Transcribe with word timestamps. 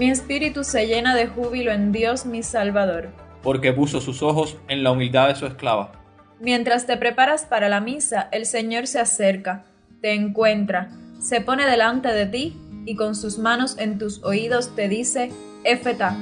Mi 0.00 0.10
espíritu 0.10 0.64
se 0.64 0.86
llena 0.86 1.14
de 1.14 1.26
júbilo 1.26 1.72
en 1.72 1.92
Dios 1.92 2.24
mi 2.24 2.42
Salvador. 2.42 3.10
porque 3.42 3.72
puso 3.72 4.00
sus 4.00 4.22
ojos 4.22 4.56
en 4.68 4.82
la 4.82 4.92
humildad 4.92 5.28
de 5.28 5.34
su 5.34 5.46
esclava. 5.46 5.92
Mientras 6.40 6.86
te 6.86 6.96
preparas 6.96 7.44
para 7.44 7.68
la 7.68 7.80
misa, 7.80 8.28
el 8.32 8.46
Señor 8.46 8.86
se 8.86 8.98
acerca, 8.98 9.64
te 10.00 10.14
encuentra, 10.14 10.90
se 11.20 11.40
pone 11.42 11.66
delante 11.66 12.08
de 12.08 12.26
ti 12.26 12.56
y 12.86 12.96
con 12.96 13.14
sus 13.14 13.38
manos 13.38 13.76
en 13.78 13.98
tus 13.98 14.22
oídos 14.24 14.74
te 14.74 14.88
dice, 14.88 15.30
Éfeta. 15.64 16.16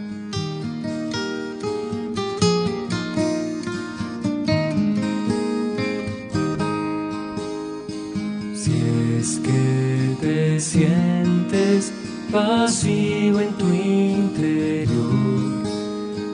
Sientes 10.88 11.92
vacío 12.30 13.40
en 13.40 13.52
tu 13.54 13.68
interior 13.72 14.88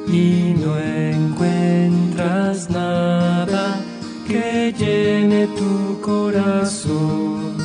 y 0.09 0.55
no 0.63 0.79
encuentras 0.79 2.71
nada 2.71 3.81
que 4.27 4.73
llene 4.79 5.47
tu 5.49 6.01
corazón, 6.01 7.57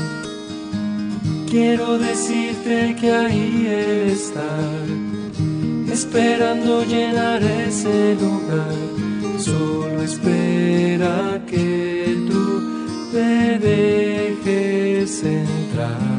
quiero 1.50 1.98
decirte 1.98 2.96
que 3.00 3.12
ahí 3.12 3.68
está, 4.12 4.58
esperando 5.92 6.84
llenar 6.84 7.42
ese 7.44 8.16
lugar. 8.16 8.76
Solo 9.38 10.02
espera 10.04 11.42
que 11.48 12.18
tú 12.30 13.10
te 13.12 13.58
dejes 13.58 15.24
entrar. 15.24 16.19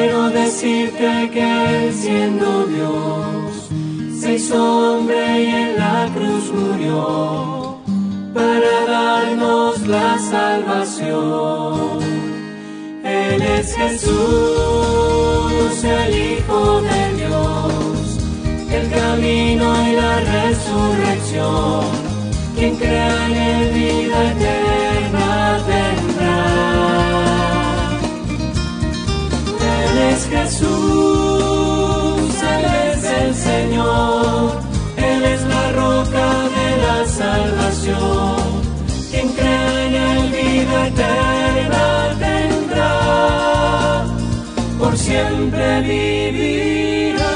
Quiero 0.00 0.30
decirte 0.30 1.28
que 1.30 1.42
Él 1.42 1.92
siendo 1.92 2.64
Dios 2.64 3.68
se 4.18 4.36
hizo 4.36 4.56
hombre 4.56 5.42
y 5.42 5.46
en 5.46 5.76
la 5.76 6.08
cruz 6.14 6.50
murió 6.54 7.76
para 8.32 8.86
darnos 8.88 9.86
la 9.86 10.18
salvación. 10.18 11.98
Él 13.04 13.42
es 13.42 13.74
Jesús, 13.76 14.14
el 15.84 16.32
Hijo 16.32 16.80
de 16.80 17.12
Dios, 17.20 18.18
el 18.72 18.88
camino 18.88 19.86
y 19.86 19.92
la 19.96 20.20
resurrección. 20.20 22.09
Por 44.90 44.98
siempre 44.98 45.82
vivirá. 45.82 47.30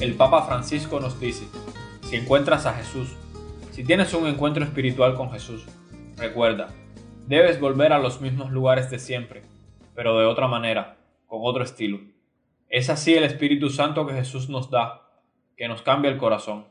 El 0.00 0.14
Papa 0.14 0.46
Francisco 0.46 0.98
nos 0.98 1.20
dice, 1.20 1.44
si 2.08 2.16
encuentras 2.16 2.64
a 2.64 2.72
Jesús, 2.72 3.14
si 3.70 3.84
tienes 3.84 4.14
un 4.14 4.26
encuentro 4.26 4.64
espiritual 4.64 5.14
con 5.14 5.30
Jesús, 5.30 5.66
recuerda, 6.16 6.70
debes 7.26 7.60
volver 7.60 7.92
a 7.92 7.98
los 7.98 8.22
mismos 8.22 8.50
lugares 8.50 8.90
de 8.90 8.98
siempre, 8.98 9.42
pero 9.94 10.18
de 10.18 10.24
otra 10.24 10.48
manera, 10.48 10.96
con 11.26 11.40
otro 11.42 11.64
estilo. 11.64 12.00
Es 12.70 12.88
así 12.88 13.14
el 13.14 13.24
Espíritu 13.24 13.68
Santo 13.68 14.06
que 14.06 14.14
Jesús 14.14 14.48
nos 14.48 14.70
da, 14.70 15.02
que 15.56 15.68
nos 15.68 15.82
cambia 15.82 16.10
el 16.10 16.16
corazón. 16.16 16.66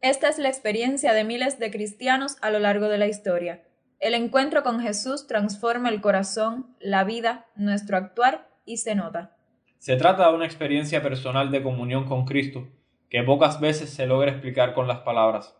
Esta 0.00 0.30
es 0.30 0.38
la 0.38 0.48
experiencia 0.48 1.12
de 1.12 1.24
miles 1.24 1.58
de 1.58 1.70
cristianos 1.70 2.38
a 2.40 2.50
lo 2.50 2.60
largo 2.60 2.88
de 2.88 2.96
la 2.96 3.06
historia. 3.06 3.62
El 4.00 4.14
encuentro 4.14 4.62
con 4.62 4.80
Jesús 4.80 5.26
transforma 5.26 5.90
el 5.90 6.00
corazón, 6.00 6.74
la 6.80 7.04
vida, 7.04 7.46
nuestro 7.54 7.98
actuar 7.98 8.48
y 8.64 8.78
se 8.78 8.94
nota. 8.94 9.36
Se 9.78 9.94
trata 9.96 10.26
de 10.26 10.34
una 10.34 10.46
experiencia 10.46 11.02
personal 11.02 11.50
de 11.50 11.62
comunión 11.62 12.06
con 12.06 12.24
Cristo 12.24 12.66
que 13.10 13.22
pocas 13.22 13.60
veces 13.60 13.90
se 13.90 14.06
logra 14.06 14.30
explicar 14.30 14.72
con 14.72 14.88
las 14.88 15.00
palabras. 15.00 15.54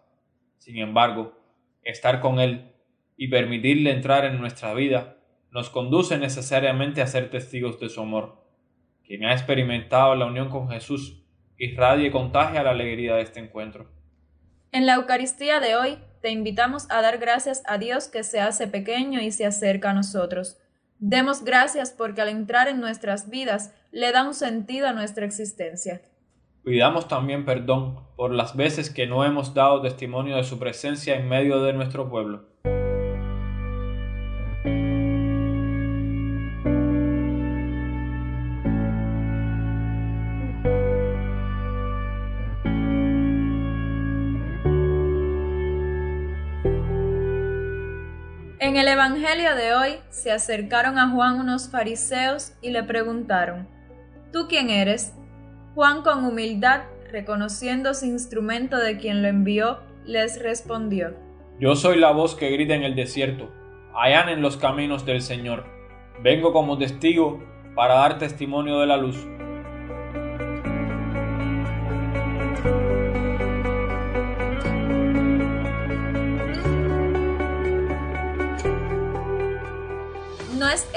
Sin 0.56 0.78
embargo, 0.78 1.38
estar 1.82 2.20
con 2.20 2.40
Él 2.40 2.72
y 3.14 3.28
permitirle 3.28 3.90
entrar 3.90 4.24
en 4.24 4.40
nuestra 4.40 4.72
vida 4.72 5.18
nos 5.50 5.68
conduce 5.68 6.16
necesariamente 6.16 7.02
a 7.02 7.06
ser 7.06 7.28
testigos 7.28 7.78
de 7.78 7.90
su 7.90 8.00
amor. 8.00 8.42
Quien 9.04 9.26
ha 9.26 9.32
experimentado 9.32 10.14
la 10.14 10.24
unión 10.24 10.48
con 10.48 10.70
Jesús 10.70 11.22
irradia 11.58 12.06
y 12.06 12.10
contagia 12.10 12.62
la 12.62 12.70
alegría 12.70 13.16
de 13.16 13.22
este 13.22 13.40
encuentro. 13.40 13.90
En 14.72 14.86
la 14.86 14.94
Eucaristía 14.94 15.60
de 15.60 15.76
hoy 15.76 15.98
te 16.20 16.30
invitamos 16.30 16.86
a 16.90 17.00
dar 17.00 17.18
gracias 17.18 17.62
a 17.66 17.78
Dios 17.78 18.08
que 18.08 18.22
se 18.22 18.40
hace 18.40 18.66
pequeño 18.66 19.20
y 19.20 19.30
se 19.30 19.46
acerca 19.46 19.90
a 19.90 19.94
nosotros. 19.94 20.58
Demos 20.98 21.44
gracias 21.44 21.94
porque 21.96 22.20
al 22.20 22.28
entrar 22.28 22.68
en 22.68 22.80
nuestras 22.80 23.30
vidas 23.30 23.74
le 23.90 24.12
da 24.12 24.22
un 24.26 24.34
sentido 24.34 24.86
a 24.86 24.92
nuestra 24.92 25.24
existencia. 25.24 26.02
Pidamos 26.62 27.08
también 27.08 27.46
perdón 27.46 28.00
por 28.16 28.34
las 28.34 28.54
veces 28.54 28.90
que 28.90 29.06
no 29.06 29.24
hemos 29.24 29.54
dado 29.54 29.80
testimonio 29.80 30.36
de 30.36 30.44
su 30.44 30.58
presencia 30.58 31.16
en 31.16 31.26
medio 31.26 31.62
de 31.62 31.72
nuestro 31.72 32.10
pueblo. 32.10 32.49
En 48.62 48.76
el 48.76 48.88
Evangelio 48.88 49.56
de 49.56 49.72
hoy 49.72 49.94
se 50.10 50.30
acercaron 50.30 50.98
a 50.98 51.08
Juan 51.08 51.40
unos 51.40 51.70
fariseos 51.70 52.52
y 52.60 52.68
le 52.68 52.82
preguntaron, 52.82 53.66
¿Tú 54.34 54.48
quién 54.50 54.68
eres? 54.68 55.14
Juan 55.74 56.02
con 56.02 56.26
humildad, 56.26 56.82
reconociéndose 57.10 58.06
instrumento 58.06 58.76
de 58.76 58.98
quien 58.98 59.22
lo 59.22 59.28
envió, 59.28 59.78
les 60.04 60.42
respondió, 60.42 61.16
Yo 61.58 61.74
soy 61.74 61.98
la 61.98 62.10
voz 62.10 62.34
que 62.34 62.50
grita 62.50 62.74
en 62.74 62.82
el 62.82 62.94
desierto, 62.94 63.50
allanen 63.94 64.42
los 64.42 64.58
caminos 64.58 65.06
del 65.06 65.22
Señor. 65.22 65.64
Vengo 66.22 66.52
como 66.52 66.76
testigo 66.76 67.42
para 67.74 67.94
dar 67.94 68.18
testimonio 68.18 68.78
de 68.78 68.86
la 68.86 68.98
luz. 68.98 69.26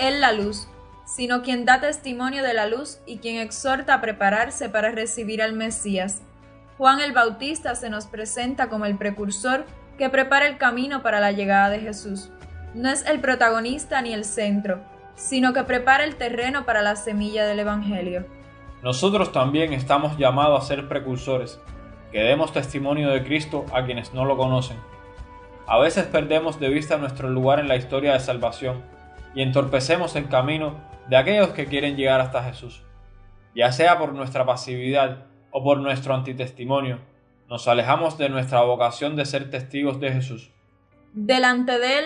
Él 0.04 0.20
la 0.20 0.34
luz, 0.34 0.68
sino 1.06 1.44
quien 1.44 1.64
da 1.64 1.80
testimonio 1.80 2.44
de 2.44 2.54
la 2.54 2.68
luz 2.68 3.00
y 3.06 3.20
quien 3.20 3.38
exhorta 3.38 3.94
a 3.94 4.02
prepararse 4.02 4.68
para 4.68 4.92
recibir 4.92 5.42
al 5.42 5.54
Mesías. 5.54 6.22
Juan 6.78 7.00
el 7.00 7.14
Bautista 7.14 7.74
se 7.76 7.90
nos 7.90 8.08
presenta 8.08 8.68
como 8.68 8.84
el 8.84 8.98
precursor 8.98 9.66
que 9.98 10.10
prepara 10.10 10.48
el 10.48 10.58
camino 10.58 11.04
para 11.04 11.22
la 11.22 11.32
llegada 11.32 11.70
de 11.70 11.80
Jesús. 11.80 12.30
No 12.74 12.90
es 12.90 13.06
el 13.06 13.22
protagonista 13.22 14.02
ni 14.02 14.12
el 14.12 14.26
centro, 14.26 14.82
sino 15.16 15.54
que 15.54 15.64
prepara 15.64 16.04
el 16.04 16.18
terreno 16.18 16.66
para 16.66 16.82
la 16.82 16.98
semilla 16.98 17.46
del 17.46 17.60
Evangelio. 17.60 18.26
Nosotros 18.82 19.32
también 19.32 19.72
estamos 19.72 20.18
llamados 20.18 20.62
a 20.62 20.68
ser 20.68 20.90
precursores, 20.90 21.62
que 22.12 22.20
demos 22.20 22.52
testimonio 22.52 23.10
de 23.10 23.24
Cristo 23.24 23.66
a 23.74 23.86
quienes 23.86 24.14
no 24.14 24.26
lo 24.26 24.36
conocen. 24.36 24.76
A 25.66 25.80
veces 25.80 26.04
perdemos 26.08 26.60
de 26.60 26.68
vista 26.68 26.98
nuestro 26.98 27.30
lugar 27.30 27.62
en 27.62 27.70
la 27.70 27.78
historia 27.78 28.12
de 28.12 28.20
salvación 28.20 28.92
y 29.36 29.42
entorpecemos 29.42 30.16
el 30.16 30.30
camino 30.30 30.80
de 31.10 31.18
aquellos 31.18 31.50
que 31.50 31.66
quieren 31.66 31.96
llegar 31.96 32.22
hasta 32.22 32.44
Jesús. 32.44 32.84
Ya 33.56 33.72
sea 33.72 33.98
por 33.98 34.14
nuestra 34.14 34.46
pasividad 34.46 35.26
o 35.52 35.64
por 35.64 35.80
nuestro 35.80 36.14
antitestimonio, 36.16 37.00
nos 37.50 37.68
alejamos 37.68 38.18
de 38.18 38.30
nuestra 38.30 38.62
vocación 38.62 39.16
de 39.16 39.26
ser 39.26 39.52
testigos 39.52 40.00
de 40.00 40.12
Jesús. 40.12 40.52
Delante 41.14 41.78
de 41.78 42.00
Él, 42.00 42.06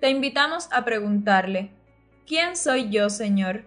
te 0.00 0.10
invitamos 0.10 0.68
a 0.72 0.84
preguntarle, 0.84 1.70
¿Quién 2.28 2.56
soy 2.56 2.90
yo, 2.90 3.08
Señor? 3.08 3.62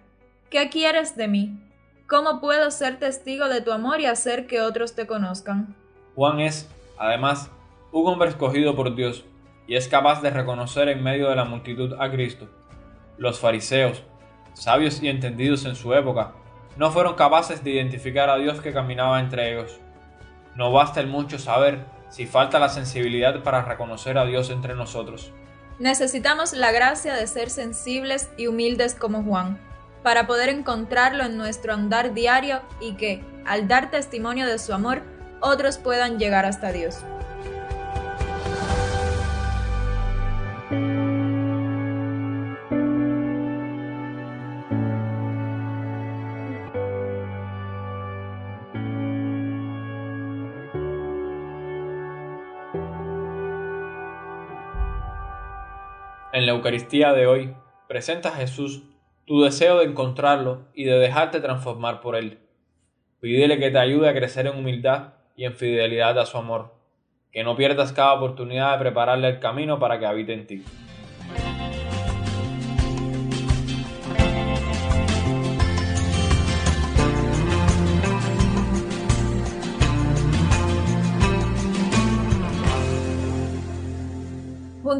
¿Qué 0.48 0.68
quieres 0.68 1.16
de 1.16 1.26
mí? 1.26 1.58
¿Cómo 2.06 2.40
puedo 2.40 2.70
ser 2.70 3.00
testigo 3.00 3.48
de 3.48 3.60
tu 3.60 3.72
amor 3.72 4.00
y 4.00 4.06
hacer 4.06 4.46
que 4.46 4.60
otros 4.60 4.94
te 4.94 5.06
conozcan? 5.06 5.74
Juan 6.14 6.38
es, 6.38 6.70
además, 6.96 7.50
un 7.90 8.06
hombre 8.06 8.28
escogido 8.28 8.76
por 8.76 8.94
Dios 8.94 9.24
y 9.66 9.74
es 9.74 9.88
capaz 9.88 10.22
de 10.22 10.30
reconocer 10.30 10.88
en 10.90 11.02
medio 11.02 11.28
de 11.28 11.34
la 11.34 11.44
multitud 11.44 11.94
a 11.98 12.08
Cristo. 12.12 12.48
Los 13.18 13.40
fariseos, 13.40 14.02
sabios 14.54 15.02
y 15.02 15.08
entendidos 15.08 15.64
en 15.64 15.76
su 15.76 15.94
época, 15.94 16.32
no 16.76 16.90
fueron 16.90 17.14
capaces 17.14 17.62
de 17.62 17.70
identificar 17.70 18.30
a 18.30 18.36
Dios 18.36 18.60
que 18.60 18.72
caminaba 18.72 19.20
entre 19.20 19.52
ellos. 19.52 19.78
No 20.56 20.72
basta 20.72 21.00
el 21.00 21.06
mucho 21.06 21.38
saber 21.38 21.84
si 22.08 22.26
falta 22.26 22.58
la 22.58 22.68
sensibilidad 22.68 23.42
para 23.42 23.62
reconocer 23.62 24.18
a 24.18 24.24
Dios 24.24 24.50
entre 24.50 24.74
nosotros. 24.74 25.32
Necesitamos 25.78 26.52
la 26.52 26.70
gracia 26.70 27.14
de 27.14 27.26
ser 27.26 27.50
sensibles 27.50 28.30
y 28.36 28.46
humildes 28.46 28.94
como 28.94 29.22
Juan, 29.22 29.58
para 30.02 30.26
poder 30.26 30.48
encontrarlo 30.48 31.24
en 31.24 31.36
nuestro 31.36 31.72
andar 31.72 32.12
diario 32.12 32.60
y 32.80 32.94
que, 32.94 33.24
al 33.46 33.68
dar 33.68 33.90
testimonio 33.90 34.46
de 34.46 34.58
su 34.58 34.72
amor, 34.72 35.02
otros 35.40 35.78
puedan 35.78 36.18
llegar 36.18 36.44
hasta 36.44 36.72
Dios. 36.72 36.98
En 56.32 56.46
la 56.46 56.52
Eucaristía 56.52 57.12
de 57.12 57.26
hoy, 57.26 57.54
presenta 57.88 58.30
a 58.30 58.36
Jesús 58.36 58.84
tu 59.26 59.42
deseo 59.42 59.80
de 59.80 59.84
encontrarlo 59.84 60.62
y 60.72 60.84
de 60.84 60.98
dejarte 60.98 61.40
transformar 61.40 62.00
por 62.00 62.16
él. 62.16 62.38
Pídele 63.20 63.58
que 63.58 63.70
te 63.70 63.78
ayude 63.78 64.08
a 64.08 64.14
crecer 64.14 64.46
en 64.46 64.56
humildad 64.56 65.12
y 65.36 65.44
en 65.44 65.52
fidelidad 65.52 66.18
a 66.18 66.24
su 66.24 66.38
amor, 66.38 66.72
que 67.32 67.44
no 67.44 67.54
pierdas 67.54 67.92
cada 67.92 68.14
oportunidad 68.14 68.72
de 68.72 68.78
prepararle 68.78 69.28
el 69.28 69.40
camino 69.40 69.78
para 69.78 69.98
que 69.98 70.06
habite 70.06 70.32
en 70.32 70.46
ti. 70.46 70.64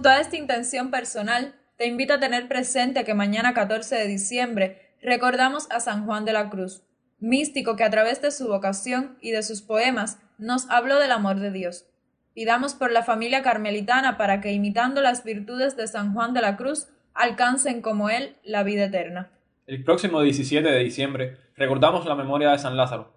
Junto 0.02 0.16
a 0.16 0.20
esta 0.20 0.37
intención 0.37 0.90
personal, 0.90 1.54
te 1.76 1.87
invito 1.87 2.14
a 2.14 2.19
tener 2.19 2.49
presente 2.49 3.04
que 3.04 3.14
mañana 3.14 3.54
14 3.54 3.94
de 3.94 4.08
diciembre 4.08 4.96
recordamos 5.00 5.69
a 5.70 5.78
San 5.78 6.06
Juan 6.06 6.25
de 6.25 6.32
la 6.32 6.50
Cruz, 6.50 6.82
místico 7.20 7.76
que 7.76 7.84
a 7.84 7.90
través 7.90 8.20
de 8.20 8.32
su 8.32 8.49
vocación 8.49 9.16
y 9.20 9.31
de 9.31 9.44
sus 9.44 9.62
poemas 9.62 10.20
nos 10.38 10.69
habló 10.70 10.99
del 10.99 11.12
amor 11.12 11.38
de 11.38 11.52
Dios. 11.52 11.87
Pidamos 12.34 12.75
por 12.75 12.90
la 12.90 13.04
familia 13.04 13.44
carmelitana 13.44 14.16
para 14.16 14.40
que, 14.40 14.50
imitando 14.50 15.02
las 15.02 15.22
virtudes 15.22 15.76
de 15.76 15.87
San 15.87 16.14
Juan 16.14 16.34
de 16.34 16.40
la 16.40 16.56
Cruz, 16.56 16.88
alcancen 17.14 17.81
como 17.81 18.10
él 18.10 18.34
la 18.43 18.64
vida 18.64 18.87
eterna. 18.87 19.31
El 19.69 19.84
próximo 19.84 20.20
17 20.20 20.69
de 20.69 20.78
diciembre 20.81 21.37
recordamos 21.54 22.06
la 22.06 22.16
memoria 22.16 22.50
de 22.50 22.58
San 22.58 22.76
Lázaro. 22.76 23.12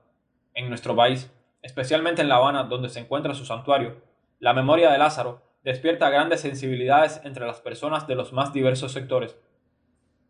En 0.54 0.70
nuestro 0.70 0.96
país, 0.96 1.32
especialmente 1.64 2.22
en 2.22 2.30
La 2.30 2.36
Habana, 2.36 2.66
donde 2.66 2.90
se 2.90 3.00
encuentra 3.00 3.34
su 3.34 3.44
santuario, 3.44 4.04
la 4.38 4.54
memoria 4.54 4.92
de 4.92 5.00
Lázaro 5.00 5.42
despierta 5.66 6.12
grandes 6.12 6.42
sensibilidades 6.42 7.20
entre 7.24 7.46
las 7.46 7.60
personas 7.60 8.06
de 8.06 8.14
los 8.14 8.32
más 8.32 8.54
diversos 8.54 8.94
sectores. 8.94 9.36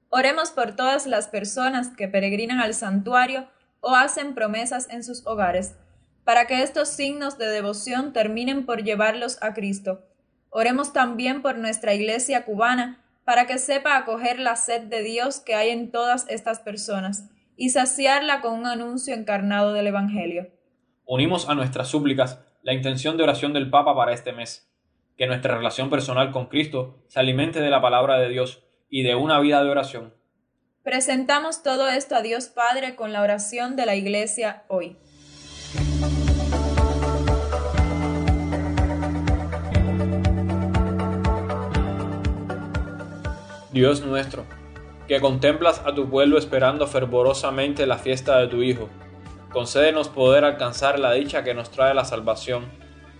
Oremos 0.10 0.52
por 0.52 0.78
todas 0.78 1.06
las 1.08 1.28
personas 1.28 1.90
que 1.90 2.08
peregrinan 2.08 2.62
al 2.62 2.74
santuario 2.74 3.46
o 3.82 3.94
hacen 3.94 4.34
promesas 4.34 4.90
en 4.90 5.04
sus 5.04 5.28
hogares, 5.28 5.76
para 6.24 6.48
que 6.48 6.64
estos 6.64 6.88
signos 6.88 7.38
de 7.38 7.48
devoción 7.48 8.14
terminen 8.14 8.66
por 8.66 8.84
llevarlos 8.84 9.38
a 9.44 9.54
Cristo. 9.54 10.06
Oremos 10.50 10.94
también 10.94 11.42
por 11.42 11.58
nuestra 11.58 11.94
iglesia 11.94 12.46
cubana, 12.46 13.04
para 13.26 13.46
que 13.46 13.58
sepa 13.58 13.98
acoger 13.98 14.40
la 14.40 14.56
sed 14.56 14.84
de 14.84 15.04
Dios 15.04 15.42
que 15.42 15.54
hay 15.54 15.70
en 15.70 15.92
todas 15.92 16.26
estas 16.30 16.60
personas 16.60 17.30
y 17.58 17.72
saciarla 17.72 18.40
con 18.40 18.54
un 18.54 18.68
anuncio 18.68 19.14
encarnado 19.14 19.74
del 19.74 19.88
Evangelio. 19.88 20.48
Unimos 21.06 21.50
a 21.50 21.56
nuestras 21.56 21.90
súplicas 21.90 22.40
la 22.64 22.74
intención 22.74 23.18
de 23.18 23.24
oración 23.24 23.52
del 23.52 23.70
Papa 23.70 23.94
para 23.96 24.14
este 24.14 24.32
mes 24.32 24.72
que 25.18 25.28
nuestra 25.28 25.56
relación 25.56 25.90
personal 25.90 26.32
con 26.32 26.48
Cristo 26.48 26.98
se 27.08 27.20
alimente 27.20 27.62
de 27.62 27.70
la 27.70 27.82
palabra 27.82 28.18
de 28.18 28.30
Dios 28.30 28.64
y 28.90 29.04
de 29.04 29.16
una 29.16 29.40
vida 29.40 29.64
de 29.64 29.70
oración. 29.70 30.14
Presentamos 30.84 31.64
todo 31.64 31.90
esto 31.90 32.16
a 32.16 32.22
Dios 32.22 32.48
Padre 32.48 32.96
con 32.96 33.14
la 33.14 33.22
oración 33.22 33.76
de 33.76 33.86
la 33.86 33.96
Iglesia 33.96 34.64
hoy. 34.68 34.98
Dios 43.72 44.06
nuestro, 44.06 44.46
que 45.08 45.20
contemplas 45.20 45.82
a 45.86 45.94
tu 45.94 46.10
pueblo 46.10 46.38
esperando 46.38 46.88
fervorosamente 46.88 47.86
la 47.86 47.98
fiesta 47.98 48.38
de 48.40 48.48
tu 48.48 48.62
Hijo, 48.62 48.90
concédenos 49.52 50.08
poder 50.08 50.46
alcanzar 50.46 51.00
la 51.00 51.12
dicha 51.12 51.44
que 51.44 51.54
nos 51.54 51.72
trae 51.72 51.94
la 51.94 52.06
salvación 52.06 52.66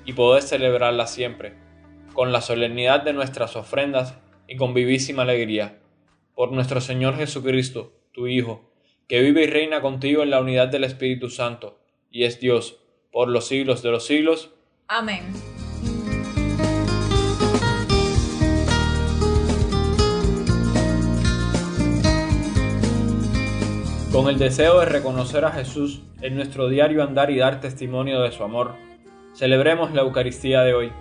y 0.06 0.14
poder 0.14 0.44
celebrarla 0.44 1.08
siempre 1.08 1.65
con 2.16 2.32
la 2.32 2.40
solemnidad 2.40 3.04
de 3.04 3.12
nuestras 3.12 3.58
ofrendas 3.58 4.18
y 4.48 4.56
con 4.56 4.74
vivísima 4.74 5.24
alegría. 5.24 5.80
Por 6.34 6.54
nuestro 6.54 6.80
Señor 6.80 7.18
Jesucristo, 7.18 7.92
tu 8.14 8.28
Hijo, 8.28 8.72
que 9.10 9.22
vive 9.22 9.44
y 9.44 9.48
reina 9.48 9.82
contigo 9.82 10.24
en 10.24 10.30
la 10.30 10.40
unidad 10.40 10.70
del 10.70 10.86
Espíritu 10.86 11.30
Santo, 11.30 11.78
y 12.10 12.24
es 12.24 12.40
Dios, 12.40 12.80
por 13.12 13.28
los 13.28 13.48
siglos 13.48 13.84
de 13.84 13.92
los 13.92 14.06
siglos. 14.06 14.52
Amén. 14.88 15.24
Con 24.14 24.30
el 24.30 24.40
deseo 24.40 24.80
de 24.80 24.86
reconocer 24.86 25.44
a 25.44 25.52
Jesús 25.52 26.02
en 26.22 26.38
nuestro 26.38 26.70
diario 26.70 27.04
andar 27.04 27.30
y 27.30 27.38
dar 27.38 27.60
testimonio 27.60 28.22
de 28.22 28.32
su 28.32 28.44
amor, 28.46 28.76
celebremos 29.34 29.94
la 29.94 30.04
Eucaristía 30.04 30.62
de 30.62 30.74
hoy. 30.74 30.94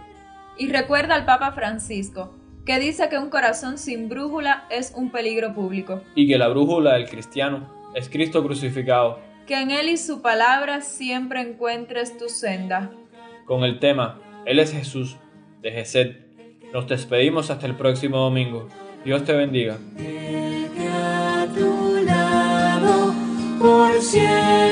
Y 0.57 0.69
recuerda 0.69 1.15
al 1.15 1.25
Papa 1.25 1.53
Francisco, 1.53 2.35
que 2.65 2.79
dice 2.79 3.09
que 3.09 3.19
un 3.19 3.29
corazón 3.29 3.79
sin 3.79 4.09
brújula 4.09 4.67
es 4.71 4.93
un 4.97 5.11
peligro 5.11 5.55
público. 5.55 6.03
Y 6.15 6.29
que 6.29 6.39
la 6.39 6.49
brújula 6.49 6.95
del 6.95 7.09
cristiano 7.09 7.69
es 7.95 8.09
Cristo 8.09 8.43
crucificado. 8.43 9.19
Que 9.47 9.61
en 9.61 9.71
Él 9.71 9.89
y 9.89 9.97
su 9.97 10.23
palabra 10.23 10.81
siempre 10.81 11.41
encuentres 11.41 12.17
tu 12.17 12.29
senda. 12.29 12.91
Con 13.47 13.65
el 13.65 13.79
tema 13.79 14.21
Él 14.47 14.59
es 14.59 14.73
Jesús, 14.73 15.17
de 15.61 15.73
Gesed, 15.73 16.17
nos 16.73 16.89
despedimos 16.89 17.51
hasta 17.51 17.67
el 17.67 17.77
próximo 17.77 18.19
domingo. 18.19 18.69
Dios 19.05 19.25
te 19.25 19.33
bendiga. 19.33 19.79
El 19.97 20.71
que 20.71 20.89
a 20.89 21.47
tu 21.55 22.05
lado 22.05 23.15
por 23.61 24.01
siempre 24.01 24.64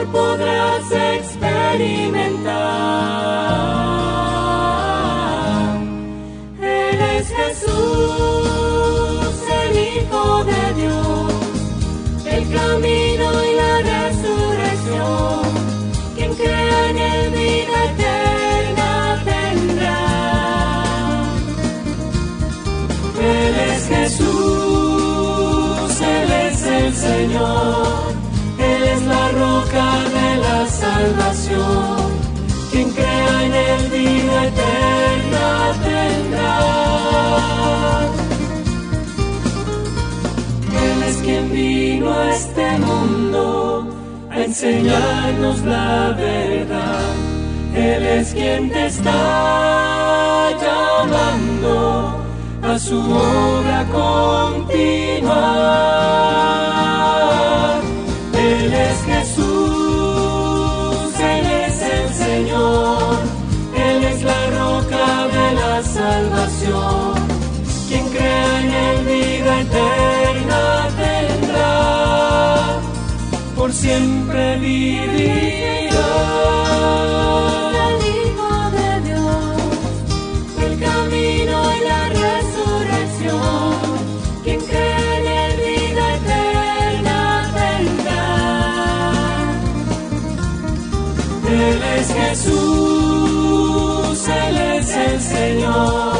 amor 0.00 0.12
podrás 0.12 0.92
experimentar. 0.92 3.69
Salvación. 31.00 32.10
Quien 32.70 32.88
crea 32.92 33.44
en 33.46 33.52
Él 33.68 33.82
vida 33.88 34.36
eterna 34.50 35.46
tendrá. 35.88 36.56
Él 40.86 40.98
es 41.08 41.16
quien 41.24 41.44
vino 41.52 42.08
a 42.12 42.20
enseñarnos 44.50 45.58
la 45.62 46.14
verdad. 46.26 47.14
Él 47.74 48.02
es 48.18 48.32
quien 48.34 48.70
te 48.70 48.86
está 48.86 50.50
llamando 50.64 51.76
a 52.62 52.78
su 52.78 52.98
obra 52.98 53.86
continua. 53.92 55.40
Él 58.32 58.72
es 58.72 58.98
Jesús, 59.04 59.19
siempre 73.80 74.58
vivirá. 74.58 76.10
El 77.88 77.98
Hijo 78.16 78.52
de 78.76 78.90
Dios, 79.08 79.58
el 80.66 80.74
camino 80.86 81.56
y 81.76 81.78
la 81.90 82.02
resurrección. 82.24 83.72
Quien 84.44 84.60
cree 84.70 85.46
en 85.46 85.52
vida 85.66 86.04
eterna 86.18 87.18
tendrá. 87.60 88.26
Él 91.48 91.80
es 91.96 92.08
Jesús, 92.20 94.18
Él 94.28 94.56
es 94.76 94.88
el 95.08 95.16
Señor, 95.20 96.19